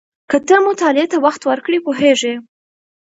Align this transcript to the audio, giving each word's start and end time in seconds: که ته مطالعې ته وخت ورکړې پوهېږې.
که 0.29 0.37
ته 0.47 0.55
مطالعې 0.67 1.05
ته 1.11 1.17
وخت 1.25 1.41
ورکړې 1.45 1.79
پوهېږې. 1.85 2.33